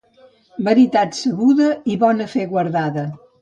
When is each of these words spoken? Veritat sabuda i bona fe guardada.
Veritat 0.67 1.17
sabuda 1.19 1.67
i 1.93 1.99
bona 2.05 2.29
fe 2.33 2.47
guardada. 2.55 3.07